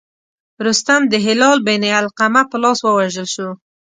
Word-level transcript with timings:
رستم 0.65 1.01
د 1.11 1.13
هلال 1.25 1.57
بن 1.67 1.81
علقمه 1.97 2.41
په 2.51 2.57
لاس 2.63 2.79
ووژل 2.83 3.27
شو. 3.35 3.49